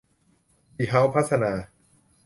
[0.77, 1.51] ดีเฮ้าส์พัฒนา